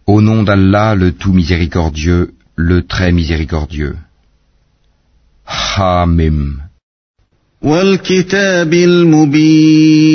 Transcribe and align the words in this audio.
Au 0.07 0.21
nom 0.21 0.43
d'Allah, 0.43 0.97
le 0.97 1.13
tout 1.13 1.33
miséricordieux, 1.33 2.33
le 2.57 2.83
très 2.83 3.13
miséricordieux. 3.13 3.95
Hamim. 5.77 6.59
والكتاب 7.63 8.75
المبين 8.75 10.11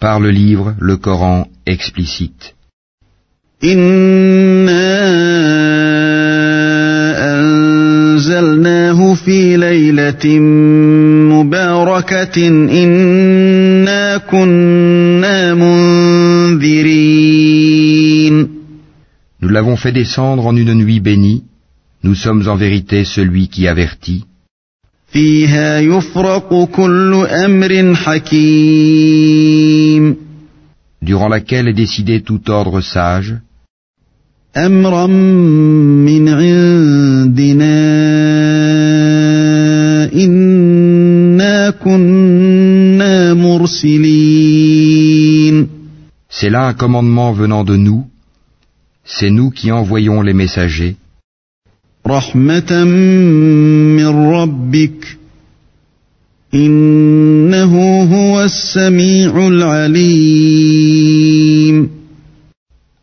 Par 0.00 0.20
le 0.20 0.30
livre, 0.30 0.74
le 0.80 0.96
Coran 0.96 1.48
explicite. 1.66 2.54
إنا 3.64 5.49
في 9.14 9.56
ليلة 9.56 10.38
مباركة 11.32 12.48
إنا 12.48 14.16
كنا 14.16 15.54
منذرين 15.54 17.26
Nous 19.42 19.50
l'avons 19.50 19.76
fait 19.76 19.92
descendre 19.92 20.46
en 20.46 20.56
une 20.56 20.74
nuit 20.74 21.00
bénie. 21.00 21.44
Nous 22.02 22.14
sommes 22.14 22.48
en 22.48 22.56
vérité 22.56 23.04
celui 23.04 23.48
qui 23.48 23.68
avertit. 23.68 24.24
فيها 25.06 25.80
يفرق 25.80 26.64
كل 26.64 27.26
أمر 27.44 27.94
حكيم 27.94 29.46
durant 31.02 31.28
laquelle 31.28 31.68
est 31.68 31.72
décidé 31.84 32.20
tout 32.22 32.50
ordre 32.50 32.80
sage, 32.80 33.36
أمرا 34.56 35.06
من 35.06 36.28
عندنا 36.28 37.76
إنا 40.14 41.70
كنا 41.70 43.34
مرسلين 43.34 44.96
c'est 46.38 46.50
là 46.50 46.66
un 46.66 46.74
commandement 46.74 47.32
venant 47.32 47.64
de 47.64 47.76
nous, 47.76 48.04
c'est 49.04 49.30
nous 49.30 49.50
qui 49.50 49.72
envoyons 49.72 50.20
les 50.22 50.34
messagers, 50.34 50.96
رحمة 52.06 52.84
من 52.84 54.06
ربك 54.06 55.18
إنه 56.54 58.02
هو 58.02 58.42
السميع 58.42 59.48
العليم 59.48 60.19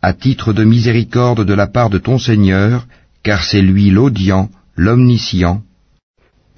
à 0.02 0.14
titre 0.14 0.54
de 0.54 0.64
miséricorde 0.64 1.46
de 1.46 1.54
la 1.54 1.68
part 1.68 1.90
de 1.90 1.98
ton 1.98 2.18
Seigneur, 2.18 2.88
car 3.23 3.44
c'est 3.44 3.62
lui 3.62 3.90
l'audient, 3.90 4.50
l'omniscient, 4.76 5.62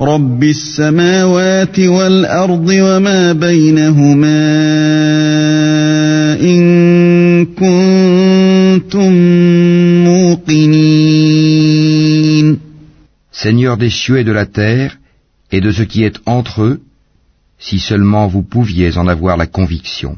رب 0.01 0.43
السماوات 0.43 1.79
والأرض 1.79 2.67
وما 2.69 3.33
بينهما 3.33 4.45
إن 6.41 7.45
كنتم 7.45 9.11
موقنين 10.03 11.35
Seigneur 13.31 13.77
des 13.77 13.89
cieux 13.89 14.17
et 14.17 14.23
de 14.23 14.31
la 14.31 14.45
terre, 14.45 14.97
et 15.51 15.61
de 15.61 15.71
ce 15.71 15.83
qui 15.83 16.03
est 16.03 16.19
entre 16.25 16.63
eux, 16.63 16.81
si 17.59 17.79
seulement 17.79 18.27
vous 18.27 18.43
pouviez 18.43 18.97
en 18.97 19.07
avoir 19.07 19.37
la 19.37 19.47
conviction. 19.47 20.17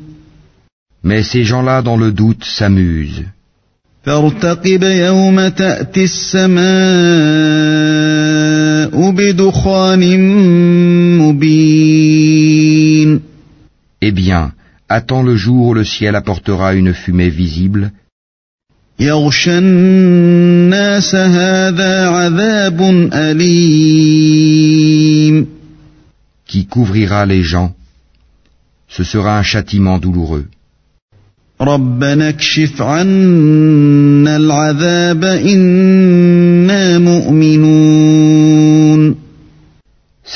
Mais 1.03 1.23
ces 1.23 1.43
gens-là, 1.43 1.81
dans 1.81 1.97
le 1.97 2.11
doute, 2.11 2.45
s'amusent. 2.45 3.25
Eh 14.01 14.11
bien, 14.11 14.51
attends 14.89 15.23
le 15.23 15.35
jour 15.35 15.67
où 15.67 15.73
le 15.73 15.83
ciel 15.83 16.15
apportera 16.15 16.73
une 16.73 16.93
fumée 16.93 17.29
visible. 17.29 17.91
Qui 26.47 26.65
couvrira 26.65 27.25
les 27.25 27.43
gens. 27.43 27.73
Ce 28.87 29.03
sera 29.03 29.39
un 29.39 29.43
châtiment 29.43 29.97
douloureux. 29.99 30.47
ربنا 31.60 32.28
اكشف 32.28 32.82
عنا 32.82 34.36
العذاب 34.36 35.24
إنا 35.24 36.98
مؤمنون 36.98 38.46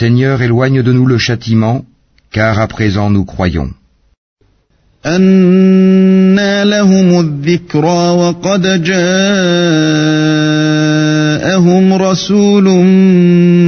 Seigneur, 0.01 0.41
éloigne 0.41 0.83
de 0.83 0.93
nous 0.93 1.07
le 1.07 1.19
châtiment, 1.19 1.85
car 2.33 2.59
à 2.59 2.69
présent 2.69 3.11
nous 3.11 3.27
croyons. 3.27 3.71
أنى 5.07 6.65
لهم 6.65 7.21
الذكرى 7.21 8.11
وقد 8.11 8.83
جاءهم 8.83 9.03
رسول 11.93 12.65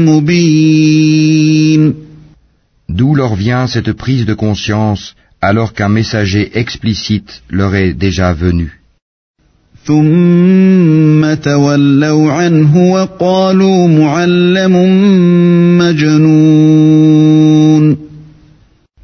مبين 0.08 1.94
D'où 2.88 3.14
leur 3.14 3.34
vient 3.34 3.66
cette 3.66 3.92
prise 3.92 4.26
de 4.26 4.34
conscience 4.34 5.14
alors 5.41 5.73
qu'un 5.73 5.89
messager 5.89 6.57
explicite 6.57 7.41
leur 7.49 7.75
est 7.75 7.93
déjà 7.93 8.33
venu. 8.33 8.79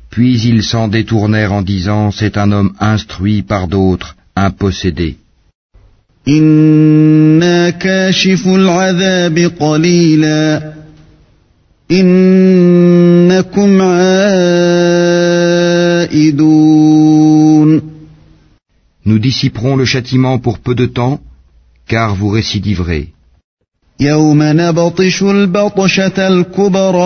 Puis 0.09 0.41
ils 0.41 0.63
s'en 0.63 0.87
détournèrent 0.89 1.53
en 1.53 1.61
disant 1.61 2.11
C'est 2.11 2.37
un 2.37 2.51
homme 2.51 2.73
instruit 2.79 3.41
par 3.41 3.67
d'autres, 3.67 4.15
un 4.35 4.51
possédé. 4.51 5.17
dissiperons 19.22 19.76
le 19.76 19.84
châtiment 19.84 20.38
pour 20.38 20.58
peu 20.58 20.74
de 20.74 20.86
temps, 20.86 21.20
car 21.86 22.14
vous 22.14 22.28
récidiverez. 22.28 23.08
يوم 24.00 24.42
نبطش 24.42 25.22
البطشة 25.22 26.28
الكبرى 26.28 26.98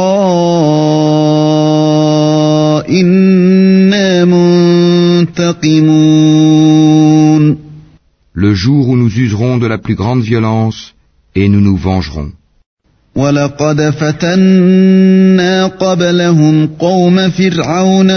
إنا 2.89 4.25
منتقمون 5.25 6.03
Le 8.35 8.55
jour 8.55 8.89
où 8.89 8.97
nous 8.97 9.13
userons 9.19 9.59
de 9.59 9.67
la 9.67 9.79
plus 9.79 9.95
grande 9.95 10.23
violence, 10.23 10.95
et 11.35 11.49
nous 11.49 11.61
nous 11.61 11.77
vengerons. 11.77 12.33
ولقد 13.17 13.91
فتنا 13.91 15.67
قبلهم 15.67 16.67
قوم 16.79 17.31
فرعون 17.31 18.11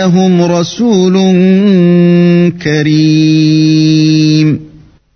وجاءهم 0.00 0.42
رسول 0.42 1.14
كريم 2.62 4.60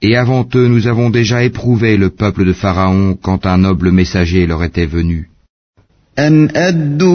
Et 0.03 0.17
avant 0.17 0.49
eux, 0.55 0.67
nous 0.67 0.87
avons 0.87 1.11
déjà 1.11 1.45
éprouvé 1.45 1.99
le 1.99 2.09
peuple 2.09 2.47
de 2.47 2.55
Pharaon 2.55 3.19
quand 3.21 3.45
un 3.45 3.59
noble 3.59 3.91
messager 3.91 4.47
leur 4.47 4.65
était 4.65 4.87
venu. 4.87 5.29
أن 6.19 6.49
أدوا 6.57 7.11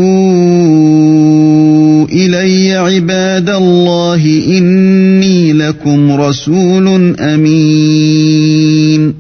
إلي 2.06 2.74
عباد 2.74 3.50
الله 3.50 4.24
إني 4.58 5.54
لكم 5.54 6.12
رسول 6.12 7.16
أمين 7.20 9.14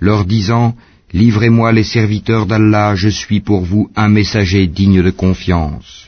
leur 0.00 0.24
disant 0.24 0.74
Livrez-moi 1.14 1.72
les 1.72 1.84
serviteurs 1.84 2.46
d'Allah, 2.46 2.96
je 2.96 3.08
suis 3.08 3.40
pour 3.40 3.60
vous 3.60 3.88
un 3.94 4.08
messager 4.08 4.66
digne 4.66 5.00
de 5.00 5.10
confiance. 5.10 6.07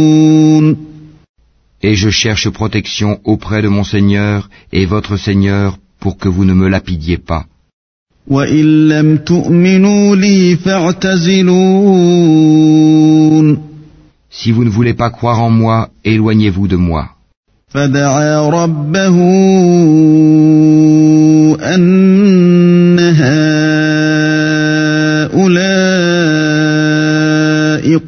Et 1.82 1.94
je 1.94 2.10
cherche 2.10 2.48
protection 2.50 3.20
auprès 3.24 3.60
de 3.62 3.68
mon 3.68 3.84
Seigneur 3.84 4.48
et 4.72 4.86
votre 4.86 5.16
Seigneur 5.16 5.78
pour 6.00 6.16
que 6.18 6.28
vous 6.28 6.44
ne 6.44 6.54
me 6.54 6.68
lapidiez 6.68 7.18
pas. 7.18 7.44
وإن 8.28 8.88
لم 8.88 9.16
تؤمنوا 9.16 10.16
لي 10.16 10.56
فاعتزلون 10.56 11.66
Si 14.30 14.50
vous 14.52 14.64
ne 14.64 14.70
voulez 14.70 14.94
pas 14.94 15.10
croire 15.10 15.40
en 15.40 15.50
moi, 15.50 15.88
éloignez-vous 16.04 16.68
de 16.68 16.76
moi. 16.76 17.08
فدعا 17.68 18.48
ربه 18.48 19.16
أن 21.74 22.98
هؤلاء 22.98 23.56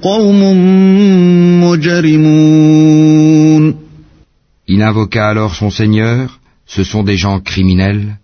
قوم 0.03 0.41
مجرمون 1.65 2.82
Il 2.82 2.82
invoqua 4.84 5.28
alors 5.28 5.56
son 5.56 5.70
Seigneur, 5.70 6.40
ce 6.66 6.84
sont 6.84 7.04
des 7.04 7.18
gens 7.18 7.40
criminels. 7.40 8.18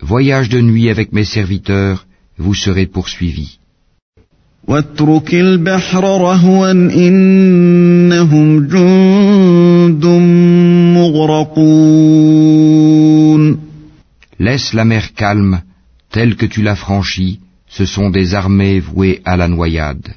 Voyage 0.00 0.48
de 0.48 0.60
nuit 0.60 0.88
avec 0.90 1.12
mes 1.12 1.24
serviteurs, 1.24 2.06
vous 2.38 2.54
serez 2.54 2.86
poursuivis. 2.86 3.58
Laisse 14.38 14.72
la 14.74 14.84
mer 14.84 15.14
calme, 15.14 15.62
Telle 16.10 16.36
que 16.36 16.46
tu 16.46 16.62
l'as 16.62 16.76
franchi, 16.76 17.40
ce 17.68 17.84
sont 17.84 18.10
des 18.10 18.34
armées 18.34 18.80
vouées 18.80 19.20
à 19.24 19.36
la 19.36 19.48
noyade. 19.48 20.08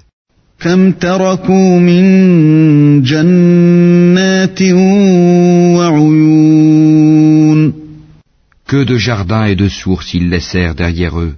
Que 8.67 8.83
de 8.83 8.97
jardins 8.97 9.45
et 9.45 9.55
de 9.55 9.67
sources 9.67 10.13
ils 10.13 10.29
laissèrent 10.29 10.75
derrière 10.75 11.19
eux. 11.19 11.35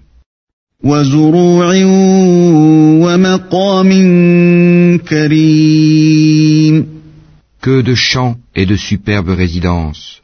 Que 7.62 7.82
de 7.82 7.96
champs 7.96 8.36
et 8.56 8.66
de 8.66 8.76
superbes 8.76 9.30
résidences. 9.30 10.23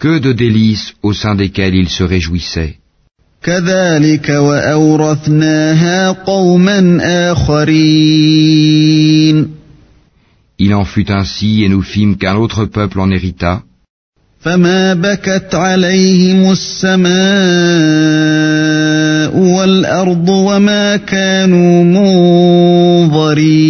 Que 0.00 0.18
de 0.18 0.32
délices 0.32 0.94
au 1.00 1.12
sein 1.12 1.36
desquelles 1.36 1.76
ils 1.76 1.88
se 1.88 2.02
réjouissaient. 2.02 2.78
Il 10.58 10.74
en 10.74 10.84
fut 10.84 11.10
ainsi 11.12 11.62
et 11.64 11.68
nous 11.68 11.82
fîmes 11.82 12.16
qu'un 12.16 12.34
autre 12.34 12.64
peuple 12.64 12.98
en 12.98 13.10
hérita. 13.10 13.62
فما 14.40 14.94
بكت 14.94 15.54
عليهم 15.54 16.52
السماء 16.52 17.10
والأرض 19.36 20.28
وما 20.28 20.96
كانوا 20.96 21.84
منظرين 23.04 23.60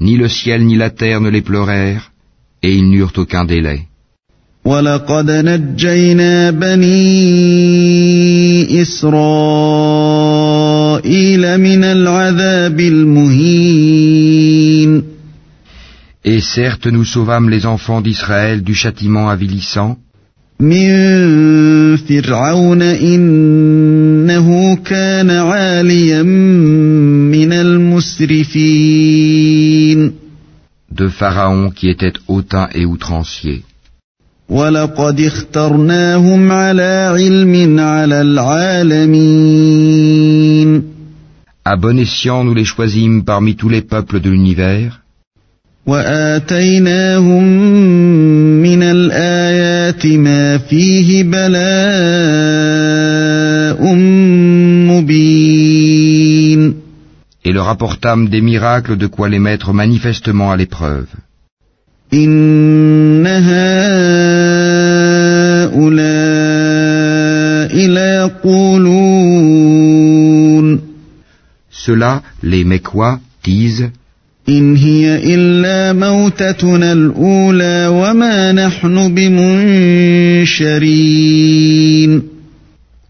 ni 0.00 0.16
le 0.16 0.28
ciel 0.28 0.64
ni 0.64 0.76
la 0.76 0.90
terre 0.90 1.20
ne 1.20 1.28
les 1.28 1.42
pleurèrent, 1.42 2.12
et 2.62 2.72
ils 2.72 2.88
n'eurent 2.88 3.12
aucun 3.16 3.44
délai. 3.44 3.80
ولقد 4.64 5.30
نجينا 5.30 6.50
بني 6.50 6.92
إسرائيل 8.82 9.18
من 11.58 11.84
العذاب 11.84 12.80
المهين 12.80 13.77
Et 16.24 16.40
certes, 16.40 16.86
nous 16.86 17.04
sauvâmes 17.04 17.48
les 17.48 17.66
enfants 17.66 18.00
d'Israël 18.00 18.62
du 18.62 18.74
châtiment 18.74 19.28
avilissant. 19.28 19.96
De 20.60 20.66
Pharaon 31.08 31.70
qui 31.70 31.88
était 31.88 32.12
hautain 32.26 32.68
et 32.74 32.84
outrancier. 32.84 33.62
À 41.64 41.76
bon 41.76 41.98
escient 41.98 42.44
nous 42.44 42.54
les 42.54 42.64
choisîmes 42.64 43.24
parmi 43.24 43.54
tous 43.54 43.68
les 43.68 43.82
peuples 43.82 44.20
de 44.20 44.30
l'univers. 44.30 45.02
وآتيناهم 45.87 47.43
من 48.61 48.83
الآيات 48.83 50.05
ما 50.05 50.57
فيه 50.57 51.23
بلاء 51.23 51.63
مبين 54.87 56.73
et 57.45 57.51
leur 57.51 57.67
apportâmes 57.67 58.29
des 58.29 58.39
miracles 58.39 58.95
de 58.97 59.07
quoi 59.07 59.27
les 59.27 59.39
mettre 59.39 59.73
manifestement 59.73 60.51
à 60.51 60.55
l'épreuve. 60.55 61.07
إن 62.13 63.27
هؤلاء 63.27 63.73
ليقولون 67.87 69.23
Ceux-là, 71.69 72.21
les 72.43 72.63
Mécois, 72.63 73.19
disent 73.43 73.91
إن 74.49 74.75
هي 74.75 75.35
إلا 75.35 75.93
موتتنا 75.93 76.93
الأولى 76.93 77.87
وما 77.87 78.51
نحن 78.51 79.13
بمنشرين 80.53 82.23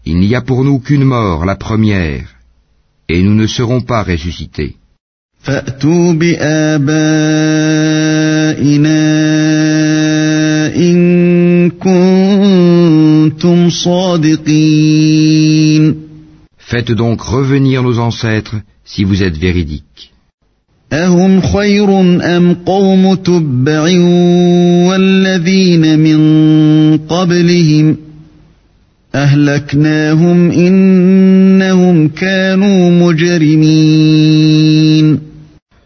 Il 0.06 0.18
n'y 0.20 0.34
a 0.34 0.42
pour 0.42 0.64
nous 0.64 0.80
qu'une 0.80 1.04
mort, 1.04 1.46
la 1.46 1.56
première, 1.56 2.26
et 3.08 3.22
nous 3.22 3.34
ne 3.34 3.46
serons 3.46 3.80
pas 3.80 4.02
ressuscités. 4.02 4.76
فأتوا 5.42 6.12
بآبائنا 6.12 6.84
إن 10.76 11.70
كنتم 11.70 13.70
صادقين 13.70 15.14
Faites 16.58 16.92
donc 16.92 17.20
revenir 17.22 17.82
nos 17.82 17.98
ancêtres 17.98 18.56
si 18.84 19.04
vous 19.04 19.22
êtes 19.22 19.36
véridiques. 19.36 20.12
أهم 20.94 21.40
خير 21.40 22.00
أم 22.36 22.54
قوم 22.54 23.14
تبع 23.14 23.82
والذين 24.88 25.98
من 25.98 26.18
قبلهم 26.98 27.96
أهلكناهم 29.14 30.50
إنهم 30.50 32.08
كانوا 32.08 32.90
مجرمين 32.90 34.14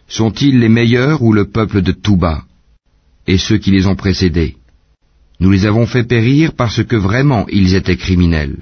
Sont-ils 0.07 0.59
les 0.59 0.69
meilleurs 0.69 1.21
ou 1.21 1.33
le 1.33 1.45
peuple 1.45 1.81
de 1.83 1.91
Touba 1.91 2.43
et 3.27 3.37
ceux 3.37 3.57
qui 3.57 3.71
les 3.71 3.85
ont 3.87 3.95
précédés 3.95 4.55
Nous 5.39 5.51
les 5.51 5.65
avons 5.65 5.85
fait 5.85 6.03
périr 6.03 6.53
parce 6.53 6.83
que 6.83 6.95
vraiment 6.95 7.45
ils 7.51 7.75
étaient 7.75 7.97
criminels. 8.05 8.57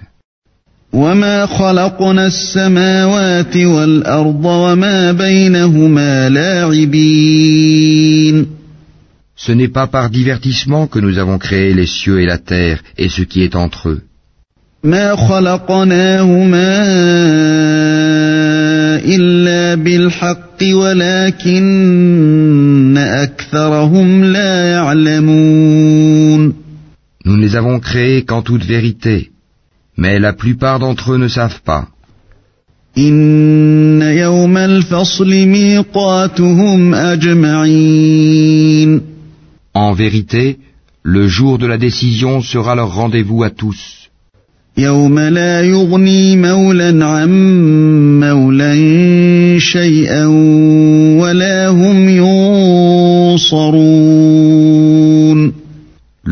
وما 0.94 1.46
خلقنا 1.46 2.28
السماوات 2.28 3.58
والأرض 3.58 4.46
وما 4.46 5.12
بينهما 5.12 6.30
لاعبين 6.30 7.78
Ce 9.40 9.52
n'est 9.52 9.68
pas 9.68 9.86
par 9.88 10.10
divertissement 10.10 10.88
que 10.88 10.98
nous 11.00 11.20
avons 11.20 11.38
créé 11.38 11.74
les 11.74 11.86
cieux 11.86 12.20
et 12.22 12.26
la 12.26 12.40
terre 12.40 12.82
et 12.98 13.08
ce 13.10 13.22
qui 13.22 13.44
est 13.44 13.56
entre 13.56 13.90
eux. 13.90 14.02
ما 14.84 15.16
خلقناهما 15.16 16.86
إلا 19.06 19.76
بالحق 19.76 20.64
ولكن 20.74 21.68
أكثرهم 22.98 24.24
لا 24.24 24.72
يعلمون 24.72 26.54
Nous 27.26 27.36
ne 27.36 27.42
les 27.42 27.56
avons 27.58 27.80
créés 27.80 28.24
qu'en 28.24 28.42
toute 28.42 28.64
vérité, 28.64 29.31
mais 30.03 30.17
la 30.27 30.33
plupart 30.43 30.79
d'entre 30.83 31.05
eux 31.13 31.21
ne 31.25 31.31
savent 31.39 31.63
pas. 31.71 31.85
En 39.85 39.91
vérité, 40.03 40.45
le 41.15 41.25
jour 41.37 41.55
de 41.63 41.67
la 41.73 41.79
décision 41.87 42.33
sera 42.53 42.73
leur 42.81 42.91
rendez-vous 43.01 43.41
à 43.49 43.51
tous 43.63 43.81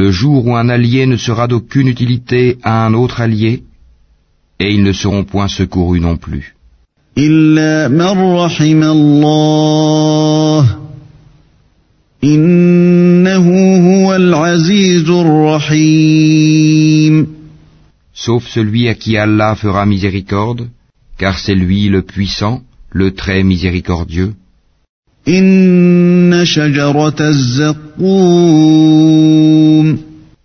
le 0.02 0.10
jour 0.20 0.46
où 0.46 0.52
un 0.62 0.68
allié 0.76 1.02
ne 1.12 1.18
sera 1.26 1.44
d'aucune 1.52 1.88
utilité 1.96 2.42
à 2.62 2.74
un 2.86 2.92
autre 3.02 3.18
allié, 3.26 3.52
et 4.62 4.68
ils 4.74 4.84
ne 4.88 4.94
seront 5.02 5.24
point 5.32 5.50
secourus 5.60 6.00
non 6.08 6.16
plus. 6.16 6.44
Sauf 18.24 18.42
celui 18.56 18.82
à 18.92 18.94
qui 19.02 19.12
Allah 19.24 19.52
fera 19.64 19.82
miséricorde, 19.94 20.62
car 21.20 21.34
c'est 21.42 21.58
lui 21.64 21.80
le 21.96 22.02
puissant, 22.12 22.56
le 23.00 23.08
très 23.20 23.40
miséricordieux. 23.52 24.32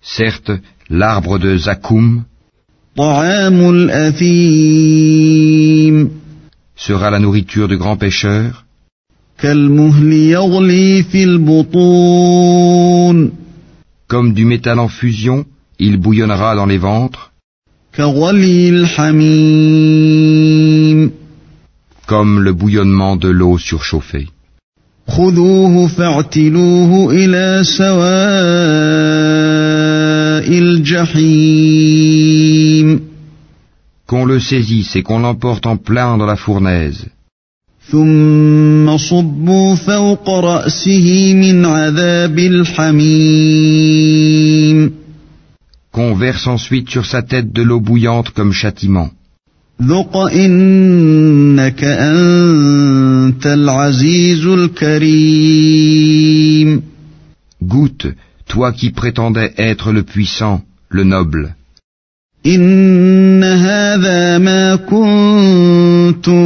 Certes, 0.01 0.51
l'arbre 0.89 1.39
de 1.39 1.57
Zakoum 1.57 2.23
sera 6.75 7.09
la 7.09 7.19
nourriture 7.19 7.67
du 7.67 7.77
grand 7.77 7.97
pêcheur 7.97 8.65
comme 14.07 14.33
du 14.33 14.45
métal 14.45 14.79
en 14.79 14.87
fusion, 14.87 15.45
il 15.79 15.97
bouillonnera 15.97 16.55
dans 16.55 16.65
les 16.65 16.77
ventres 16.77 17.31
comme 22.07 22.39
le 22.39 22.53
bouillonnement 22.53 23.15
de 23.15 23.29
l'eau 23.29 23.57
surchauffée. 23.57 24.27
خذوه 25.08 25.86
فاعتلوه 25.88 27.12
إلى 27.12 27.60
سواء 27.64 28.00
الجحيم 30.58 32.10
Qu'on 34.06 34.24
le 34.24 34.40
saisisse 34.40 34.96
et 34.96 35.02
qu'on 35.04 35.20
l'emporte 35.20 35.66
en 35.66 35.76
plein 35.76 36.18
dans 36.18 36.26
la 36.26 36.36
fournaise, 36.36 37.06
ثم 37.90 38.96
صبوا 38.96 39.74
فوق 39.74 40.30
رأسه 40.30 41.34
من 41.34 41.64
عذاب 41.66 42.38
الحميم 42.38 43.80
qu'on 45.92 46.14
verse 46.14 46.46
ensuite 46.46 46.88
sur 46.88 47.04
sa 47.04 47.22
tête 47.22 47.52
de 47.52 47.62
l'eau 47.62 47.80
bouillante 47.80 48.30
comme 48.30 48.52
châtiment. 48.52 49.10
ذق 49.82 50.16
إنك 50.16 51.84
أنت 51.84 53.46
العزيز 53.46 54.46
الكريم 54.46 55.80
Goûte, 57.62 58.06
toi 58.48 58.72
qui 58.72 58.90
prétendais 58.90 59.52
être 59.58 59.92
le 59.92 60.02
puissant, 60.02 60.62
le 60.90 61.04
noble. 61.04 61.54
إن 62.46 63.44
هذا 63.44 64.38
ما 64.38 64.76
كنتم 64.76 66.40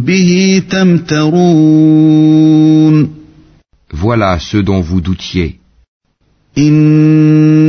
به 0.00 0.62
تمترون 0.70 2.20
Voilà 3.92 4.38
ce 4.38 4.56
dont 4.56 4.80
vous 4.80 5.00
doutiez. 5.00 5.60
إن 6.58 7.63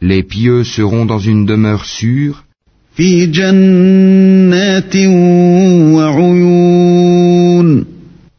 Les 0.00 0.22
pieux 0.22 0.64
seront 0.64 1.04
dans 1.06 1.18
une 1.18 1.46
demeure 1.46 1.84
sûre. 1.84 2.44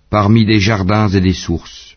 parmi 0.09 0.45
des 0.45 0.59
jardins 0.59 1.09
et 1.09 1.21
des 1.21 1.33
sources. 1.33 1.95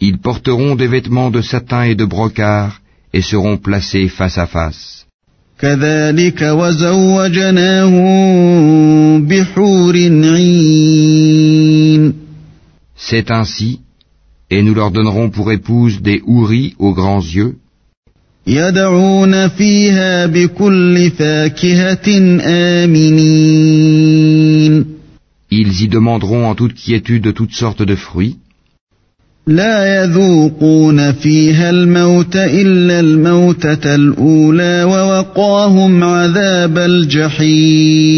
Ils 0.00 0.18
porteront 0.18 0.74
des 0.74 0.88
vêtements 0.88 1.30
de 1.30 1.42
satin 1.42 1.82
et 1.84 1.94
de 1.94 2.04
brocart 2.04 2.81
et 3.12 3.22
seront 3.22 3.56
placés 3.56 4.08
face 4.08 4.38
à 4.38 4.46
face. 4.46 5.06
C'est 12.96 13.30
ainsi, 13.30 13.80
et 14.50 14.62
nous 14.62 14.74
leur 14.74 14.90
donnerons 14.90 15.30
pour 15.30 15.52
épouse 15.52 16.02
des 16.02 16.20
houris 16.24 16.74
aux 16.78 16.94
grands 16.94 17.20
yeux. 17.20 17.54
Ils 25.60 25.82
y 25.82 25.88
demanderont 25.88 26.44
en 26.50 26.54
toute 26.54 26.74
quiétude 26.74 27.34
toutes 27.34 27.52
sortes 27.52 27.82
de 27.82 27.94
fruits. 27.94 28.36
لا 29.47 30.03
يذوقون 30.03 31.11
فيها 31.11 31.69
الموت 31.69 32.35
إلا 32.35 32.99
الموتة 32.99 33.95
الأولى 33.95 34.83
ووقاهم 34.83 36.03
عذاب 36.03 36.77
الجحيم 36.77 38.17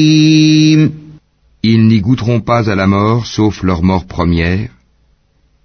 ils 1.61 1.85
n'y 1.87 1.99
goûteront 2.01 2.39
pas 2.39 2.69
à 2.71 2.75
la 2.75 2.87
mort 2.87 3.27
sauf 3.27 3.63
leur 3.63 3.83
mort 3.83 4.05
première, 4.05 4.69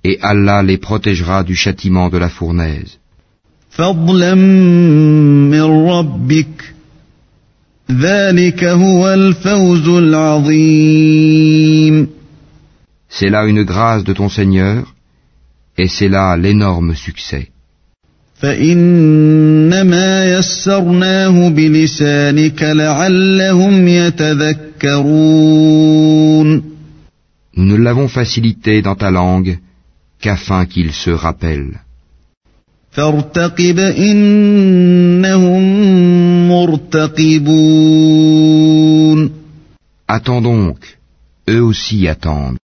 et 0.02 0.18
Allah 0.20 0.60
les 0.62 0.76
protégera 0.76 1.44
du 1.44 1.54
châtiment 1.54 2.08
de 2.10 2.18
la 2.18 2.28
fournaise. 2.28 2.98
فضلا 3.70 4.34
من 4.34 5.62
ربك 5.88 6.74
ذلك 7.90 8.64
هو 8.64 9.14
الفوز 9.14 9.88
العظيم 9.88 11.26
C'est 13.08 13.30
là 13.30 13.46
une 13.46 13.62
grâce 13.62 14.04
de 14.04 14.12
ton 14.12 14.28
Seigneur, 14.28 14.94
et 15.81 15.88
c'est 15.88 16.09
là 16.09 16.36
l'énorme 16.36 16.93
succès. 16.93 17.43
Nous 27.62 27.67
ne 27.71 27.77
l'avons 27.86 28.09
facilité 28.19 28.81
dans 28.81 28.95
ta 29.03 29.09
langue 29.09 29.57
qu'afin 30.21 30.65
qu'ils 30.65 30.91
se 30.91 31.12
rappellent. 31.12 31.79
Attends 40.15 40.41
donc, 40.41 40.79
eux 41.50 41.63
aussi 41.63 42.07
attendent. 42.07 42.57